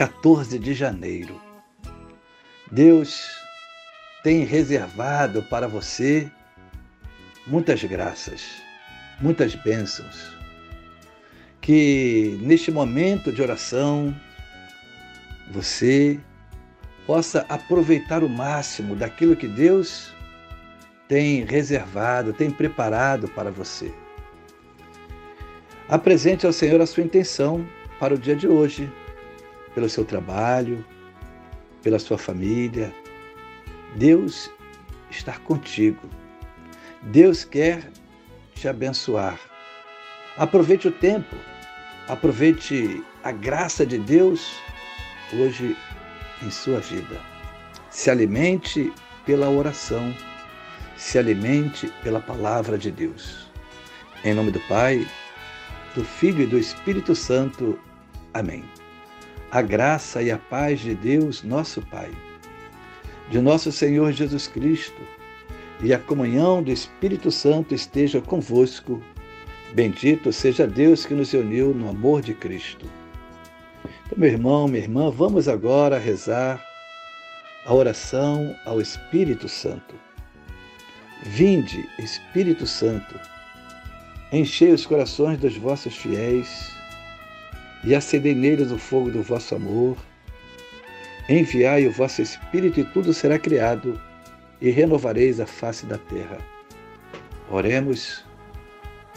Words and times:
14 0.00 0.58
de 0.58 0.72
janeiro. 0.72 1.38
Deus 2.72 3.28
tem 4.22 4.44
reservado 4.44 5.42
para 5.42 5.68
você 5.68 6.26
muitas 7.46 7.84
graças, 7.84 8.62
muitas 9.20 9.54
bênçãos. 9.54 10.34
Que 11.60 12.38
neste 12.40 12.70
momento 12.70 13.30
de 13.30 13.42
oração 13.42 14.18
você 15.50 16.18
possa 17.06 17.44
aproveitar 17.46 18.24
o 18.24 18.28
máximo 18.28 18.96
daquilo 18.96 19.36
que 19.36 19.46
Deus 19.46 20.14
tem 21.08 21.44
reservado, 21.44 22.32
tem 22.32 22.50
preparado 22.50 23.28
para 23.28 23.50
você. 23.50 23.92
Apresente 25.90 26.46
ao 26.46 26.54
Senhor 26.54 26.80
a 26.80 26.86
sua 26.86 27.02
intenção 27.02 27.68
para 27.98 28.14
o 28.14 28.18
dia 28.18 28.34
de 28.34 28.48
hoje 28.48 28.90
pelo 29.74 29.88
seu 29.88 30.04
trabalho, 30.04 30.84
pela 31.82 31.98
sua 31.98 32.18
família. 32.18 32.92
Deus 33.96 34.50
está 35.10 35.38
contigo. 35.40 36.08
Deus 37.02 37.44
quer 37.44 37.90
te 38.54 38.68
abençoar. 38.68 39.38
Aproveite 40.36 40.88
o 40.88 40.92
tempo, 40.92 41.34
aproveite 42.08 43.02
a 43.24 43.32
graça 43.32 43.84
de 43.84 43.98
Deus 43.98 44.52
hoje 45.32 45.76
em 46.42 46.50
sua 46.50 46.80
vida. 46.80 47.20
Se 47.90 48.10
alimente 48.10 48.92
pela 49.26 49.50
oração, 49.50 50.14
se 50.96 51.18
alimente 51.18 51.92
pela 52.02 52.20
palavra 52.20 52.78
de 52.78 52.90
Deus. 52.90 53.50
Em 54.24 54.34
nome 54.34 54.50
do 54.50 54.60
Pai, 54.60 55.06
do 55.94 56.04
Filho 56.04 56.42
e 56.42 56.46
do 56.46 56.58
Espírito 56.58 57.14
Santo. 57.14 57.78
Amém 58.32 58.79
a 59.50 59.60
graça 59.60 60.22
e 60.22 60.30
a 60.30 60.38
paz 60.38 60.80
de 60.80 60.94
Deus, 60.94 61.42
nosso 61.42 61.82
Pai, 61.82 62.10
de 63.28 63.40
nosso 63.40 63.72
Senhor 63.72 64.12
Jesus 64.12 64.46
Cristo 64.46 65.02
e 65.82 65.92
a 65.92 65.98
comunhão 65.98 66.62
do 66.62 66.70
Espírito 66.70 67.30
Santo 67.30 67.74
esteja 67.74 68.20
convosco. 68.20 69.02
Bendito 69.74 70.32
seja 70.32 70.66
Deus 70.66 71.06
que 71.06 71.14
nos 71.14 71.32
uniu 71.32 71.74
no 71.74 71.88
amor 71.88 72.22
de 72.22 72.34
Cristo. 72.34 72.86
Então, 74.06 74.18
meu 74.18 74.28
irmão, 74.28 74.68
minha 74.68 74.82
irmã, 74.82 75.10
vamos 75.10 75.48
agora 75.48 75.98
rezar 75.98 76.64
a 77.66 77.74
oração 77.74 78.54
ao 78.64 78.80
Espírito 78.80 79.48
Santo. 79.48 79.94
Vinde, 81.22 81.88
Espírito 81.98 82.66
Santo, 82.66 83.18
enchei 84.32 84.72
os 84.72 84.86
corações 84.86 85.38
dos 85.38 85.56
vossos 85.56 85.96
fiéis 85.96 86.79
e 87.84 87.94
acendei 87.94 88.34
neles 88.34 88.70
o 88.70 88.78
fogo 88.78 89.10
do 89.10 89.22
vosso 89.22 89.54
amor. 89.54 89.96
Enviai 91.28 91.86
o 91.86 91.92
vosso 91.92 92.22
Espírito 92.22 92.80
e 92.80 92.84
tudo 92.84 93.14
será 93.14 93.38
criado, 93.38 94.00
e 94.60 94.70
renovareis 94.70 95.40
a 95.40 95.46
face 95.46 95.86
da 95.86 95.96
terra. 95.96 96.38
Oremos, 97.50 98.24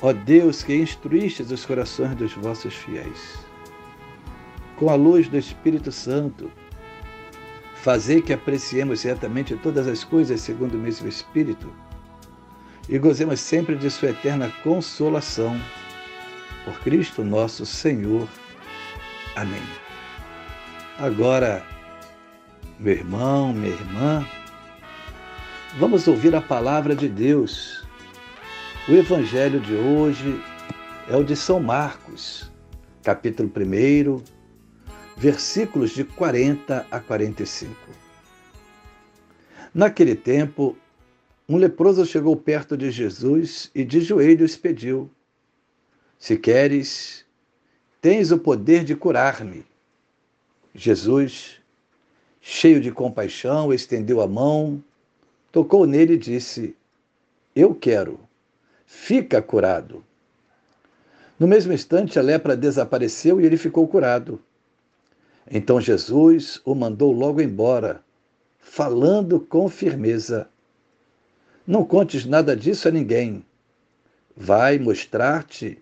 ó 0.01 0.13
Deus 0.13 0.63
que 0.63 0.75
instruístes 0.75 1.51
os 1.51 1.65
corações 1.65 2.15
dos 2.15 2.33
vossos 2.33 2.73
fiéis. 2.73 3.39
Com 4.77 4.89
a 4.89 4.95
luz 4.95 5.27
do 5.27 5.37
Espírito 5.37 5.91
Santo, 5.91 6.51
fazei 7.75 8.21
que 8.21 8.33
apreciemos 8.33 9.03
retamente 9.03 9.55
todas 9.57 9.87
as 9.87 10.03
coisas 10.03 10.41
segundo 10.41 10.75
o 10.75 10.79
mesmo 10.79 11.07
Espírito 11.07 11.71
e 12.87 12.97
gozemos 12.97 13.39
sempre 13.39 13.75
de 13.75 13.89
Sua 13.89 14.09
eterna 14.09 14.51
consolação. 14.63 15.59
Por 16.65 16.79
Cristo 16.79 17.23
nosso 17.23 17.65
Senhor. 17.65 18.27
Amém. 19.35 19.63
Agora, 20.99 21.65
meu 22.79 22.93
irmão, 22.93 23.51
minha 23.51 23.73
irmã, 23.73 24.27
vamos 25.79 26.07
ouvir 26.07 26.35
a 26.35 26.41
palavra 26.41 26.95
de 26.95 27.09
Deus. 27.09 27.83
O 28.87 28.91
evangelho 28.91 29.59
de 29.59 29.73
hoje 29.73 30.39
é 31.09 31.15
o 31.15 31.23
de 31.23 31.35
São 31.35 31.59
Marcos, 31.59 32.51
capítulo 33.01 33.49
1, 33.49 34.23
versículos 35.17 35.91
de 35.91 36.03
40 36.03 36.85
a 36.91 36.99
45. 36.99 37.75
Naquele 39.73 40.15
tempo, 40.15 40.77
um 41.49 41.57
leproso 41.57 42.05
chegou 42.05 42.35
perto 42.35 42.77
de 42.77 42.91
Jesus 42.91 43.71
e 43.73 43.83
de 43.83 43.99
joelhos 44.01 44.55
pediu: 44.55 45.09
Se 46.19 46.37
queres, 46.37 47.22
Tens 48.03 48.33
o 48.33 48.37
poder 48.37 48.83
de 48.83 48.97
curar-me. 48.97 49.65
Jesus, 50.75 51.61
cheio 52.41 52.81
de 52.81 52.91
compaixão, 52.91 53.73
estendeu 53.73 54.19
a 54.19 54.27
mão, 54.27 54.83
tocou 55.53 55.87
nele 55.87 56.15
e 56.15 56.17
disse: 56.17 56.75
Eu 57.55 57.73
quero, 57.73 58.19
fica 58.85 59.41
curado. 59.41 60.03
No 61.39 61.47
mesmo 61.47 61.71
instante, 61.71 62.19
a 62.19 62.21
lepra 62.21 62.57
desapareceu 62.57 63.39
e 63.39 63.45
ele 63.45 63.55
ficou 63.55 63.87
curado. 63.87 64.37
Então 65.49 65.79
Jesus 65.79 66.61
o 66.65 66.75
mandou 66.75 67.13
logo 67.13 67.39
embora, 67.39 68.03
falando 68.59 69.39
com 69.39 69.69
firmeza: 69.69 70.49
Não 71.65 71.85
contes 71.85 72.25
nada 72.25 72.53
disso 72.53 72.89
a 72.89 72.91
ninguém. 72.91 73.45
Vai 74.35 74.77
mostrar-te 74.77 75.81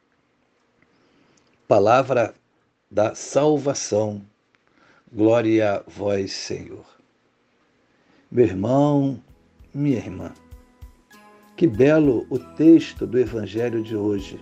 palavra 1.71 2.33
da 2.91 3.15
salvação. 3.15 4.21
Glória 5.09 5.75
a 5.75 5.83
vós, 5.89 6.33
Senhor. 6.33 6.85
Meu 8.29 8.45
irmão, 8.45 9.23
minha 9.73 9.95
irmã, 9.95 10.33
que 11.55 11.65
belo 11.65 12.27
o 12.29 12.37
texto 12.37 13.07
do 13.07 13.17
Evangelho 13.17 13.81
de 13.81 13.95
hoje. 13.95 14.37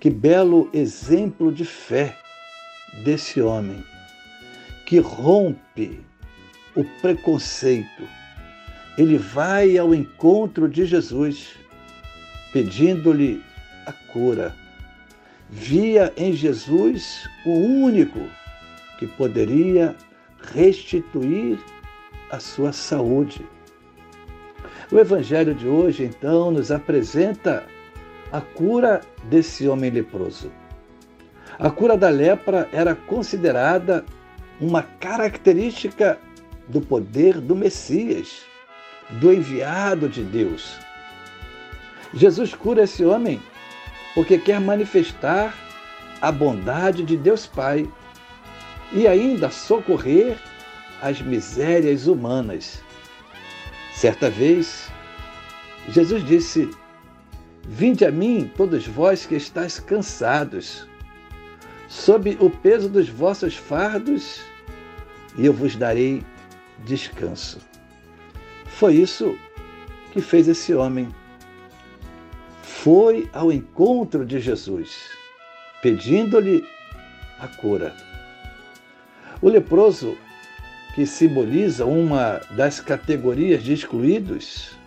Que 0.00 0.10
belo 0.10 0.68
exemplo 0.72 1.52
de 1.52 1.64
fé 1.64 2.18
desse 3.04 3.40
homem 3.40 3.80
que 4.86 4.98
rompe 4.98 6.04
o 6.74 6.82
preconceito. 7.00 8.02
Ele 8.98 9.16
vai 9.16 9.78
ao 9.78 9.94
encontro 9.94 10.68
de 10.68 10.86
Jesus, 10.86 11.50
pedindo-lhe 12.52 13.40
a 13.86 13.92
cura 13.92 14.56
via 15.50 16.12
em 16.16 16.32
Jesus 16.32 17.28
o 17.44 17.50
único 17.50 18.20
que 18.98 19.06
poderia 19.06 19.96
restituir 20.52 21.58
a 22.30 22.38
sua 22.38 22.72
saúde. 22.72 23.44
O 24.92 24.98
Evangelho 24.98 25.54
de 25.54 25.66
hoje, 25.66 26.04
então, 26.04 26.50
nos 26.50 26.70
apresenta 26.70 27.64
a 28.32 28.40
cura 28.40 29.00
desse 29.24 29.66
homem 29.68 29.90
leproso. 29.90 30.50
A 31.58 31.70
cura 31.70 31.96
da 31.96 32.08
lepra 32.08 32.68
era 32.72 32.94
considerada 32.94 34.04
uma 34.60 34.82
característica 34.82 36.18
do 36.68 36.80
poder 36.80 37.40
do 37.40 37.56
Messias, 37.56 38.42
do 39.12 39.32
enviado 39.32 40.08
de 40.08 40.22
Deus. 40.22 40.78
Jesus 42.14 42.54
cura 42.54 42.82
esse 42.84 43.04
homem 43.04 43.40
porque 44.14 44.38
quer 44.38 44.60
manifestar 44.60 45.54
a 46.20 46.30
bondade 46.30 47.02
de 47.02 47.16
Deus 47.16 47.46
Pai. 47.46 47.88
e 48.92 49.06
ainda 49.06 49.50
socorrer 49.50 50.36
as 51.00 51.22
misérias 51.22 52.08
humanas. 52.08 52.82
Certa 53.94 54.28
vez, 54.28 54.90
Jesus 55.88 56.24
disse: 56.24 56.70
Vinde 57.68 58.04
a 58.04 58.10
mim, 58.10 58.50
todos 58.56 58.86
vós 58.86 59.24
que 59.26 59.36
estáis 59.36 59.78
cansados, 59.78 60.88
sob 61.88 62.36
o 62.40 62.50
peso 62.50 62.88
dos 62.88 63.08
vossos 63.08 63.54
fardos, 63.54 64.40
e 65.36 65.46
eu 65.46 65.52
vos 65.52 65.76
darei 65.76 66.24
descanso. 66.84 67.58
Foi 68.66 68.94
isso 68.94 69.38
que 70.12 70.20
fez 70.20 70.48
esse 70.48 70.74
homem. 70.74 71.08
Foi 72.82 73.28
ao 73.34 73.52
encontro 73.52 74.24
de 74.24 74.40
Jesus, 74.40 75.10
pedindo-lhe 75.82 76.64
a 77.38 77.46
cura. 77.46 77.94
O 79.42 79.50
leproso, 79.50 80.16
que 80.94 81.04
simboliza 81.04 81.84
uma 81.84 82.40
das 82.52 82.80
categorias 82.80 83.62
de 83.62 83.74
excluídos 83.74 84.78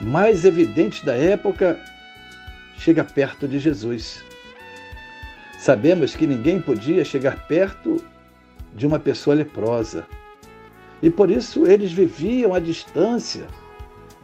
mais 0.00 0.44
evidentes 0.44 1.02
da 1.02 1.16
época, 1.16 1.76
chega 2.78 3.02
perto 3.02 3.48
de 3.48 3.58
Jesus. 3.58 4.22
Sabemos 5.58 6.14
que 6.14 6.28
ninguém 6.28 6.60
podia 6.60 7.04
chegar 7.04 7.48
perto 7.48 7.96
de 8.76 8.86
uma 8.86 9.00
pessoa 9.00 9.34
leprosa. 9.34 10.06
E 11.02 11.10
por 11.10 11.28
isso 11.28 11.66
eles 11.66 11.90
viviam 11.90 12.54
à 12.54 12.60
distância, 12.60 13.48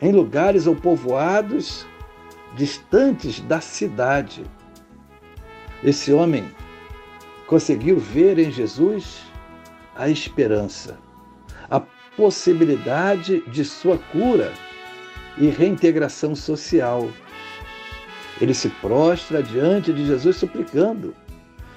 em 0.00 0.12
lugares 0.12 0.68
ou 0.68 0.76
povoados 0.76 1.90
distantes 2.56 3.40
da 3.40 3.60
cidade. 3.60 4.44
Esse 5.82 6.12
homem 6.12 6.50
conseguiu 7.46 7.98
ver 7.98 8.38
em 8.38 8.50
Jesus 8.50 9.22
a 9.96 10.08
esperança, 10.08 10.98
a 11.70 11.80
possibilidade 12.16 13.40
de 13.48 13.64
sua 13.64 13.98
cura 13.98 14.52
e 15.38 15.48
reintegração 15.48 16.34
social. 16.34 17.10
Ele 18.40 18.54
se 18.54 18.68
prostra 18.68 19.42
diante 19.42 19.92
de 19.92 20.06
Jesus 20.06 20.36
suplicando: 20.36 21.14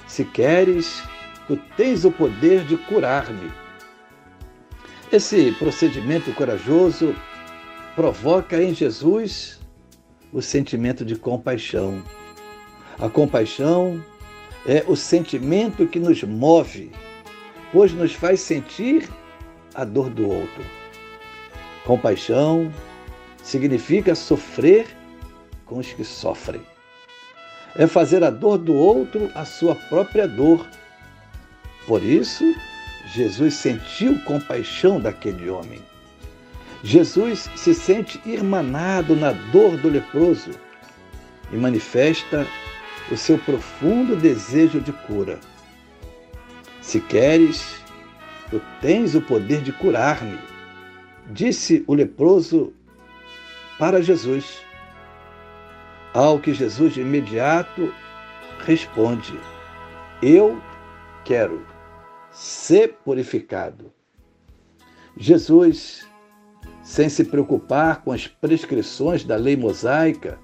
Se 0.07 0.23
queres, 0.25 1.03
tu 1.47 1.57
tens 1.77 2.05
o 2.05 2.11
poder 2.11 2.65
de 2.65 2.77
curar-me. 2.77 3.51
Esse 5.11 5.51
procedimento 5.53 6.33
corajoso 6.33 7.15
provoca 7.95 8.61
em 8.61 8.73
Jesus 8.73 9.59
o 10.33 10.41
sentimento 10.41 11.05
de 11.05 11.15
compaixão. 11.15 12.03
A 12.99 13.07
compaixão 13.07 14.03
é 14.65 14.83
o 14.87 14.95
sentimento 14.95 15.87
que 15.87 15.99
nos 15.99 16.23
move, 16.23 16.91
pois 17.71 17.93
nos 17.93 18.13
faz 18.13 18.41
sentir 18.41 19.07
a 19.75 19.85
dor 19.85 20.09
do 20.09 20.27
outro. 20.27 20.65
Compaixão 21.85 22.73
significa 23.43 24.15
sofrer 24.15 24.87
com 25.65 25.77
os 25.77 25.93
que 25.93 26.03
sofrem. 26.03 26.61
É 27.75 27.85
fazer 27.85 28.23
a 28.23 28.29
dor 28.29 28.57
do 28.57 28.73
outro 28.73 29.29
a 29.35 29.45
sua 29.45 29.75
própria 29.75 30.27
dor. 30.27 30.67
Por 31.85 32.01
isso, 32.01 32.43
Jesus 33.13 33.55
sentiu 33.55 34.19
compaixão 34.23 34.99
daquele 34.99 35.49
homem. 35.49 35.81
Jesus 36.83 37.49
se 37.55 37.73
sente 37.73 38.21
irmanado 38.25 39.15
na 39.15 39.31
dor 39.31 39.77
do 39.77 39.87
leproso 39.87 40.51
e 41.49 41.55
manifesta 41.55 42.45
o 43.09 43.15
seu 43.15 43.37
profundo 43.37 44.17
desejo 44.17 44.81
de 44.81 44.91
cura. 44.91 45.39
Se 46.81 46.99
queres, 46.99 47.81
tu 48.49 48.61
tens 48.81 49.15
o 49.15 49.21
poder 49.21 49.61
de 49.61 49.71
curar-me, 49.71 50.37
disse 51.31 51.85
o 51.87 51.93
leproso 51.93 52.73
para 53.79 54.01
Jesus. 54.01 54.61
Ao 56.13 56.37
que 56.37 56.53
Jesus 56.53 56.93
de 56.93 57.01
imediato 57.01 57.93
responde: 58.59 59.39
Eu 60.21 60.61
quero 61.23 61.65
ser 62.29 62.97
purificado. 63.05 63.91
Jesus 65.15 66.05
sem 66.83 67.07
se 67.07 67.23
preocupar 67.23 68.01
com 68.01 68.11
as 68.11 68.27
prescrições 68.27 69.23
da 69.23 69.37
lei 69.37 69.55
mosaica, 69.55 70.37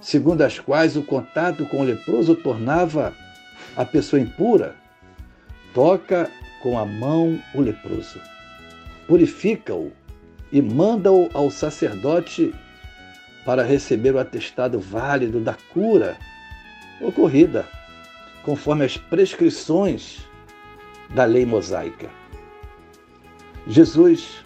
segundo 0.00 0.40
as 0.42 0.58
quais 0.58 0.96
o 0.96 1.02
contato 1.02 1.66
com 1.66 1.80
o 1.80 1.84
leproso 1.84 2.34
tornava 2.34 3.14
a 3.76 3.84
pessoa 3.84 4.20
impura, 4.20 4.74
toca 5.74 6.30
com 6.62 6.78
a 6.78 6.86
mão 6.86 7.38
o 7.54 7.60
leproso, 7.60 8.18
purifica-o 9.06 9.92
e 10.50 10.60
manda-o 10.60 11.28
ao 11.34 11.50
sacerdote 11.50 12.54
para 13.44 13.62
receber 13.62 14.14
o 14.14 14.18
atestado 14.18 14.80
válido 14.80 15.40
da 15.40 15.54
cura 15.72 16.16
ocorrida, 17.00 17.66
conforme 18.42 18.84
as 18.84 18.96
prescrições 18.96 20.26
da 21.10 21.24
lei 21.24 21.44
mosaica. 21.44 22.08
Jesus 23.66 24.44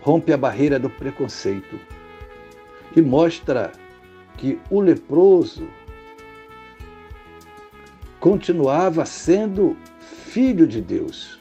rompe 0.00 0.32
a 0.32 0.36
barreira 0.36 0.78
do 0.78 0.88
preconceito 0.88 1.78
e 2.96 3.02
mostra 3.02 3.72
que 4.36 4.58
o 4.70 4.80
leproso 4.80 5.68
continuava 8.20 9.04
sendo 9.04 9.76
filho 10.00 10.66
de 10.66 10.80
Deus. 10.80 11.38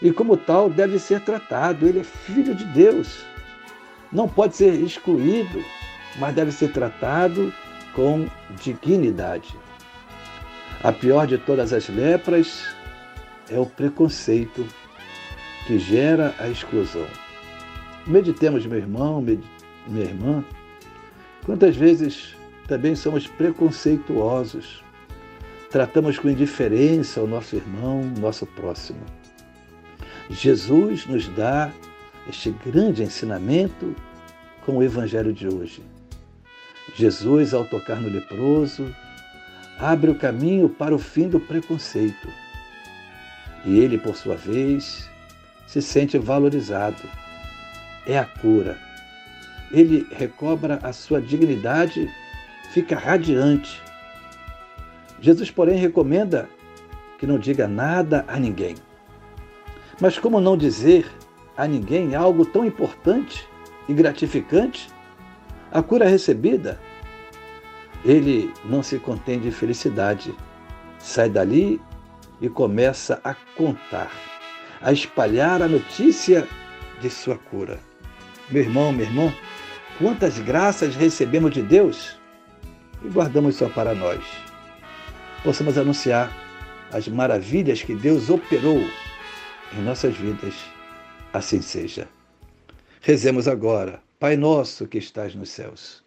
E 0.00 0.12
como 0.12 0.36
tal 0.36 0.70
deve 0.70 0.98
ser 0.98 1.20
tratado, 1.20 1.86
ele 1.86 2.00
é 2.00 2.04
filho 2.04 2.54
de 2.54 2.64
Deus. 2.66 3.24
Não 4.12 4.28
pode 4.28 4.56
ser 4.56 4.74
excluído, 4.74 5.62
mas 6.18 6.34
deve 6.34 6.52
ser 6.52 6.72
tratado 6.72 7.52
com 7.94 8.26
dignidade. 8.62 9.54
A 10.82 10.92
pior 10.92 11.26
de 11.26 11.36
todas 11.36 11.72
as 11.72 11.88
lepras 11.88 12.64
é 13.50 13.58
o 13.58 13.66
preconceito 13.66 14.66
que 15.66 15.78
gera 15.78 16.34
a 16.38 16.48
exclusão. 16.48 17.06
Meditemos, 18.08 18.64
meu 18.64 18.78
irmão, 18.78 19.20
minha 19.20 20.04
irmã, 20.06 20.42
quantas 21.44 21.76
vezes 21.76 22.34
também 22.66 22.96
somos 22.96 23.26
preconceituosos, 23.26 24.82
tratamos 25.70 26.18
com 26.18 26.30
indiferença 26.30 27.20
o 27.20 27.26
nosso 27.26 27.54
irmão, 27.54 28.02
nosso 28.18 28.46
próximo. 28.46 28.98
Jesus 30.30 31.04
nos 31.04 31.28
dá 31.28 31.70
este 32.26 32.50
grande 32.64 33.02
ensinamento 33.02 33.94
com 34.64 34.78
o 34.78 34.82
Evangelho 34.82 35.34
de 35.34 35.46
hoje. 35.46 35.82
Jesus, 36.94 37.52
ao 37.52 37.66
tocar 37.66 38.00
no 38.00 38.08
leproso, 38.08 38.90
abre 39.78 40.10
o 40.10 40.18
caminho 40.18 40.70
para 40.70 40.94
o 40.94 40.98
fim 40.98 41.28
do 41.28 41.38
preconceito. 41.38 42.28
E 43.66 43.78
ele, 43.78 43.98
por 43.98 44.16
sua 44.16 44.34
vez, 44.34 45.10
se 45.66 45.82
sente 45.82 46.16
valorizado 46.16 47.27
é 48.08 48.18
a 48.18 48.24
cura. 48.24 48.76
Ele 49.70 50.06
recobra 50.10 50.80
a 50.82 50.92
sua 50.92 51.20
dignidade, 51.20 52.10
fica 52.72 52.96
radiante. 52.96 53.82
Jesus, 55.20 55.50
porém, 55.50 55.78
recomenda 55.78 56.48
que 57.18 57.26
não 57.26 57.38
diga 57.38 57.68
nada 57.68 58.24
a 58.26 58.38
ninguém. 58.38 58.76
Mas 60.00 60.18
como 60.18 60.40
não 60.40 60.56
dizer 60.56 61.06
a 61.56 61.66
ninguém 61.66 62.14
algo 62.14 62.46
tão 62.46 62.64
importante 62.64 63.46
e 63.88 63.92
gratificante? 63.92 64.88
A 65.70 65.82
cura 65.82 66.08
recebida, 66.08 66.80
ele 68.04 68.50
não 68.64 68.82
se 68.82 68.98
contém 68.98 69.38
de 69.38 69.50
felicidade. 69.50 70.34
Sai 70.98 71.28
dali 71.28 71.80
e 72.40 72.48
começa 72.48 73.20
a 73.22 73.34
contar, 73.56 74.10
a 74.80 74.92
espalhar 74.92 75.60
a 75.60 75.68
notícia 75.68 76.48
de 77.00 77.10
sua 77.10 77.36
cura. 77.36 77.87
Meu 78.50 78.62
irmão, 78.62 78.90
minha 78.92 79.04
irmã, 79.04 79.30
quantas 79.98 80.38
graças 80.38 80.96
recebemos 80.96 81.50
de 81.50 81.60
Deus 81.60 82.16
e 83.04 83.08
guardamos 83.08 83.56
só 83.56 83.68
para 83.68 83.94
nós. 83.94 84.24
Possamos 85.44 85.76
anunciar 85.76 86.32
as 86.90 87.06
maravilhas 87.08 87.82
que 87.82 87.94
Deus 87.94 88.30
operou 88.30 88.80
em 89.76 89.82
nossas 89.82 90.16
vidas. 90.16 90.54
Assim 91.30 91.60
seja. 91.60 92.08
Rezemos 93.02 93.46
agora. 93.46 94.00
Pai 94.18 94.34
nosso 94.34 94.86
que 94.86 94.96
estás 94.96 95.34
nos 95.34 95.50
céus, 95.50 96.02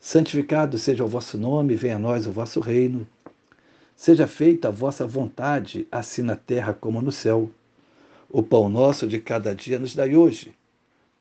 santificado 0.00 0.76
seja 0.78 1.04
o 1.04 1.08
vosso 1.08 1.38
nome, 1.38 1.76
venha 1.76 1.94
a 1.94 1.98
nós 1.98 2.26
o 2.26 2.32
vosso 2.32 2.58
reino. 2.58 3.06
Seja 3.94 4.26
feita 4.26 4.66
a 4.66 4.72
vossa 4.72 5.06
vontade, 5.06 5.86
assim 5.92 6.22
na 6.22 6.34
terra 6.34 6.74
como 6.74 7.00
no 7.00 7.12
céu. 7.12 7.48
O 8.28 8.42
pão 8.42 8.68
nosso 8.68 9.06
de 9.06 9.20
cada 9.20 9.54
dia 9.54 9.78
nos 9.78 9.94
dai 9.94 10.16
hoje 10.16 10.52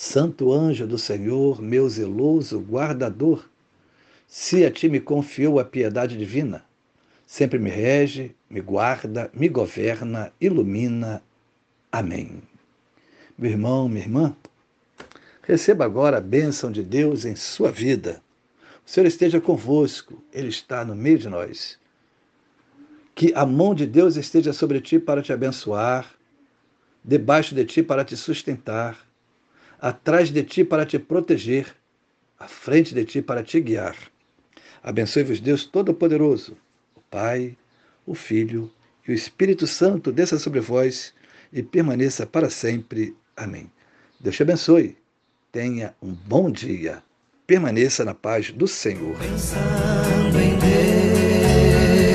Santo 0.00 0.52
anjo 0.52 0.86
do 0.86 0.96
Senhor, 0.96 1.60
meu 1.60 1.88
zeloso 1.88 2.60
guardador, 2.60 3.50
se 4.28 4.64
a 4.64 4.70
ti 4.70 4.88
me 4.88 5.00
confiou 5.00 5.58
a 5.58 5.64
piedade 5.64 6.16
divina, 6.16 6.64
sempre 7.26 7.58
me 7.58 7.68
rege, 7.68 8.32
me 8.48 8.60
guarda, 8.60 9.28
me 9.34 9.48
governa, 9.48 10.32
ilumina. 10.40 11.20
Amém. 11.90 12.40
Meu 13.36 13.50
irmão, 13.50 13.88
minha 13.88 14.04
irmã, 14.04 14.36
receba 15.42 15.84
agora 15.84 16.18
a 16.18 16.20
bênção 16.20 16.70
de 16.70 16.84
Deus 16.84 17.24
em 17.24 17.34
sua 17.34 17.72
vida. 17.72 18.22
O 18.86 18.88
Senhor 18.88 19.06
esteja 19.08 19.40
convosco, 19.40 20.22
Ele 20.32 20.48
está 20.48 20.84
no 20.84 20.94
meio 20.94 21.18
de 21.18 21.28
nós. 21.28 21.76
Que 23.16 23.32
a 23.34 23.44
mão 23.44 23.74
de 23.74 23.84
Deus 23.84 24.14
esteja 24.14 24.52
sobre 24.52 24.80
ti 24.80 24.96
para 25.00 25.22
te 25.22 25.32
abençoar, 25.32 26.14
debaixo 27.02 27.52
de 27.52 27.64
ti 27.64 27.82
para 27.82 28.04
te 28.04 28.16
sustentar, 28.16 29.07
atrás 29.80 30.30
de 30.30 30.42
ti 30.42 30.64
para 30.64 30.84
te 30.84 30.98
proteger, 30.98 31.74
à 32.38 32.48
frente 32.48 32.94
de 32.94 33.04
ti 33.04 33.22
para 33.22 33.42
te 33.42 33.60
guiar. 33.60 33.96
Abençoe-vos 34.82 35.40
Deus 35.40 35.64
Todo-Poderoso, 35.64 36.56
o 36.94 37.00
Pai, 37.00 37.56
o 38.06 38.14
Filho 38.14 38.70
e 39.06 39.12
o 39.12 39.14
Espírito 39.14 39.66
Santo 39.66 40.12
desça 40.12 40.38
sobre 40.38 40.60
vós 40.60 41.12
e 41.52 41.62
permaneça 41.62 42.26
para 42.26 42.50
sempre. 42.50 43.16
Amém. 43.36 43.70
Deus 44.20 44.36
te 44.36 44.42
abençoe. 44.42 44.96
Tenha 45.50 45.94
um 46.02 46.12
bom 46.12 46.50
dia. 46.50 47.02
Permaneça 47.46 48.04
na 48.04 48.14
paz 48.14 48.50
do 48.50 48.68
Senhor. 48.68 49.16
Pensando 49.18 50.38
em 50.38 50.58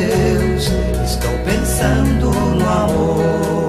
Deus, 0.04 0.68
estou 1.04 1.32
pensando 1.44 2.32
no 2.32 2.70
amor. 2.70 3.63